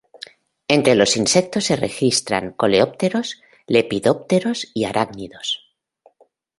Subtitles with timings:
[0.67, 5.71] Entre los insectos se registran coleópteros, lepidópteros y arácnidos.